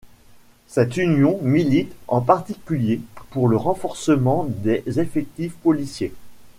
Cette 0.65 0.97
union 0.97 1.37
milite 1.43 1.93
en 2.07 2.21
particulier 2.21 3.01
pour 3.29 3.47
le 3.47 3.55
renforcement 3.55 4.45
des 4.49 4.83
effectifs 4.99 5.53
policiers. 5.57 6.15